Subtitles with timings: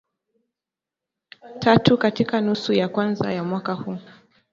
[1.59, 3.97] tatu katika nusu ya kwanza ya mwaka huu